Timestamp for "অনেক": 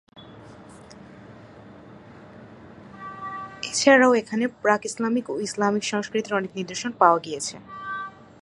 6.33-6.51